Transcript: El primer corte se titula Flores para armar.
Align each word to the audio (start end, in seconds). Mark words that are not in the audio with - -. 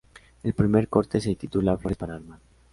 El 0.41 0.53
primer 0.55 0.87
corte 0.89 1.21
se 1.21 1.35
titula 1.35 1.77
Flores 1.77 1.95
para 1.95 2.15
armar. 2.15 2.39